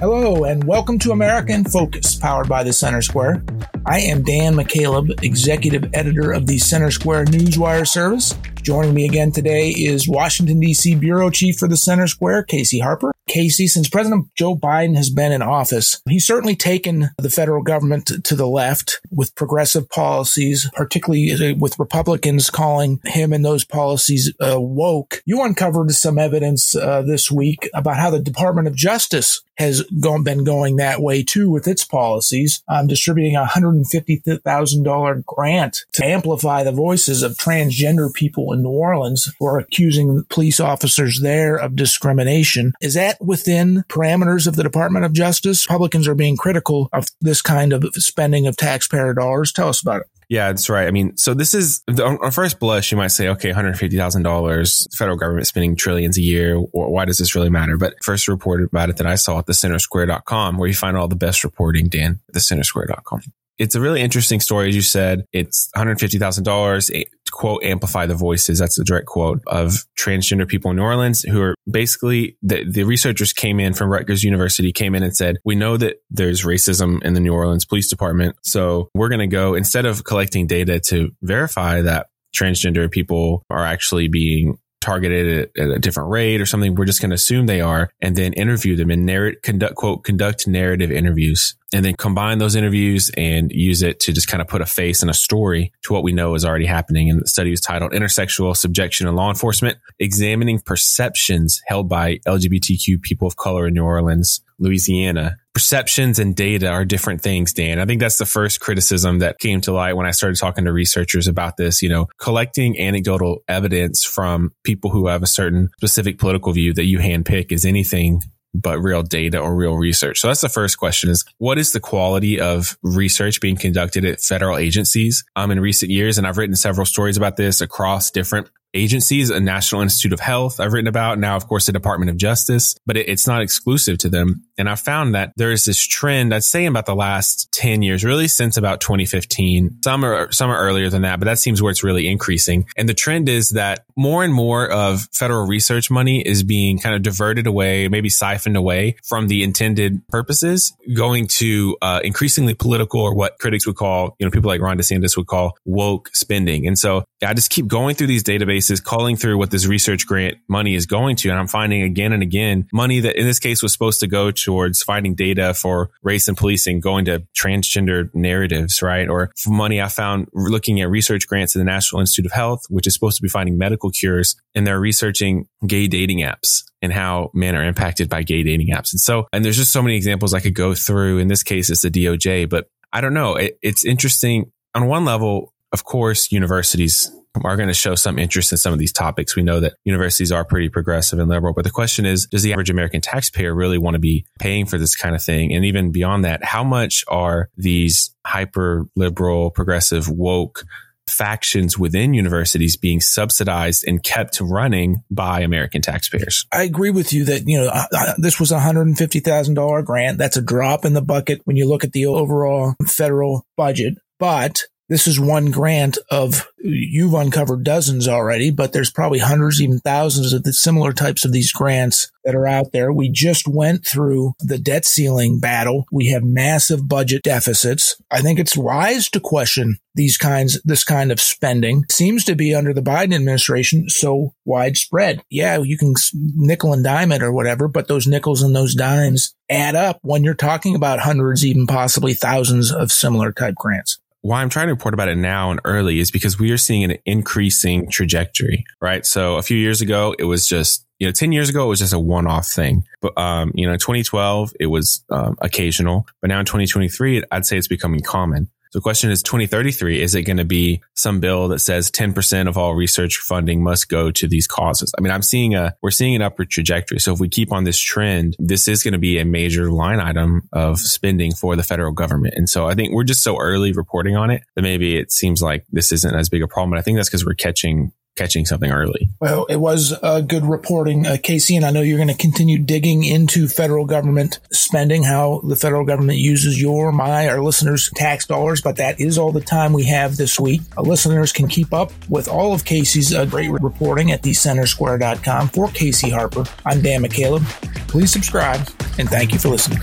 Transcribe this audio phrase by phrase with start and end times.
[0.00, 3.42] Hello, and welcome to America in Focus, powered by the Center Square.
[3.84, 8.36] I am Dan McCaleb, executive editor of the Center Square Newswire service.
[8.62, 10.94] Joining me again today is Washington, D.C.
[10.94, 13.10] Bureau Chief for the Center Square, Casey Harper.
[13.28, 18.24] Casey, since President Joe Biden has been in office, he's certainly taken the federal government
[18.24, 24.60] to the left with progressive policies, particularly with Republicans calling him and those policies uh,
[24.60, 25.22] woke.
[25.24, 30.22] You uncovered some evidence uh, this week about how the Department of Justice has gone,
[30.22, 36.62] been going that way too with its policies, um, distributing a $150,000 grant to amplify
[36.62, 41.76] the voices of transgender people in New Orleans who are accusing police officers there of
[41.76, 42.72] discrimination.
[42.80, 45.66] Is that within parameters of the Department of Justice?
[45.68, 49.52] Republicans are being critical of this kind of spending of taxpayer dollars.
[49.52, 50.06] Tell us about it.
[50.28, 50.86] Yeah, that's right.
[50.86, 55.46] I mean, so this is on first blush, you might say, okay, $150,000, federal government
[55.46, 56.56] spending trillions a year.
[56.58, 57.78] Why does this really matter?
[57.78, 61.08] But first reported about it that I saw at the centersquare.com, where you find all
[61.08, 63.22] the best reporting, Dan, at the centersquare.com
[63.58, 64.68] it's a really interesting story.
[64.68, 66.90] As you said, it's $150,000
[67.30, 68.58] quote, amplify the voices.
[68.58, 72.84] That's a direct quote of transgender people in New Orleans who are basically the, the
[72.84, 77.02] researchers came in from Rutgers University, came in and said, we know that there's racism
[77.02, 78.36] in the New Orleans police department.
[78.42, 82.06] So we're going to go instead of collecting data to verify that
[82.36, 86.74] transgender people are actually being targeted at, a different rate or something.
[86.74, 90.04] We're just going to assume they are and then interview them and narrate, conduct, quote,
[90.04, 94.48] conduct narrative interviews and then combine those interviews and use it to just kind of
[94.48, 97.10] put a face and a story to what we know is already happening.
[97.10, 103.02] And the study was titled Intersexual Subjection in Law Enforcement, examining perceptions held by LGBTQ
[103.02, 105.36] people of color in New Orleans, Louisiana.
[105.58, 107.80] Perceptions and data are different things, Dan.
[107.80, 110.72] I think that's the first criticism that came to light when I started talking to
[110.72, 111.82] researchers about this.
[111.82, 116.84] You know, collecting anecdotal evidence from people who have a certain specific political view that
[116.84, 118.20] you handpick is anything
[118.54, 120.20] but real data or real research.
[120.20, 124.20] So that's the first question is what is the quality of research being conducted at
[124.20, 126.18] federal agencies um, in recent years?
[126.18, 130.60] And I've written several stories about this across different agencies, a National Institute of Health
[130.60, 133.98] I've written about now, of course, the Department of Justice, but it, it's not exclusive
[133.98, 134.44] to them.
[134.56, 138.04] And I found that there is this trend, I'd say about the last 10 years,
[138.04, 139.78] really since about 2015.
[139.82, 142.66] Some are, some are earlier than that, but that seems where it's really increasing.
[142.76, 146.94] And the trend is that more and more of federal research money is being kind
[146.94, 153.00] of diverted away, maybe siphoned away from the intended purposes, going to uh, increasingly political
[153.00, 156.66] or what critics would call, you know, people like Ron DeSantis would call woke spending.
[156.66, 160.38] And so I just keep going through these databases, calling through what this research grant
[160.48, 161.30] money is going to.
[161.30, 164.30] And I'm finding again and again money that in this case was supposed to go
[164.30, 169.08] towards finding data for race and policing, going to transgender narratives, right?
[169.08, 172.86] Or money I found looking at research grants in the National Institute of Health, which
[172.86, 174.36] is supposed to be finding medical cures.
[174.54, 178.92] And they're researching gay dating apps and how men are impacted by gay dating apps.
[178.92, 181.18] And so, and there's just so many examples I could go through.
[181.18, 183.34] In this case, it's the DOJ, but I don't know.
[183.34, 187.10] It, it's interesting on one level of course, universities
[187.44, 189.36] are going to show some interest in some of these topics.
[189.36, 192.52] We know that universities are pretty progressive and liberal, but the question is, does the
[192.52, 195.54] average American taxpayer really want to be paying for this kind of thing?
[195.54, 200.64] And even beyond that, how much are these hyper liberal, progressive, woke
[201.08, 206.44] factions within universities being subsidized and kept running by American taxpayers.
[206.52, 207.72] I agree with you that, you know,
[208.18, 210.18] this was a $150,000 grant.
[210.18, 213.94] That's a drop in the bucket when you look at the overall federal budget.
[214.18, 219.78] But this is one grant of you've uncovered dozens already, but there's probably hundreds, even
[219.80, 222.92] thousands of the similar types of these grants that are out there.
[222.92, 225.86] We just went through the debt ceiling battle.
[225.92, 227.96] We have massive budget deficits.
[228.10, 232.34] I think it's wise to question these kinds, this kind of spending it seems to
[232.34, 235.22] be under the Biden administration so widespread.
[235.28, 239.34] Yeah, you can nickel and dime it or whatever, but those nickels and those dimes
[239.50, 244.42] add up when you're talking about hundreds, even possibly thousands of similar type grants why
[244.42, 246.98] I'm trying to report about it now and early is because we are seeing an
[247.06, 249.06] increasing trajectory, right?
[249.06, 251.78] So a few years ago, it was just, you know, 10 years ago, it was
[251.78, 252.84] just a one off thing.
[253.00, 256.06] But, um, you know, 2012, it was um, occasional.
[256.20, 258.50] But now in 2023, I'd say it's becoming common.
[258.72, 262.58] The question is 2033, is it going to be some bill that says 10% of
[262.58, 264.92] all research funding must go to these causes?
[264.98, 266.98] I mean, I'm seeing a, we're seeing an upward trajectory.
[266.98, 270.00] So if we keep on this trend, this is going to be a major line
[270.00, 272.34] item of spending for the federal government.
[272.36, 275.42] And so I think we're just so early reporting on it that maybe it seems
[275.42, 276.70] like this isn't as big a problem.
[276.70, 279.08] But I think that's because we're catching catching something early.
[279.20, 282.58] Well, it was a good reporting, uh, Casey, and I know you're going to continue
[282.58, 288.26] digging into federal government spending, how the federal government uses your, my, our listeners' tax
[288.26, 288.60] dollars.
[288.60, 290.62] But that is all the time we have this week.
[290.76, 295.48] Listeners can keep up with all of Casey's uh, great reporting at thecentersquare.com.
[295.48, 297.44] For Casey Harper, I'm Dan McCaleb.
[297.88, 298.60] Please subscribe
[298.98, 299.78] and thank you for listening.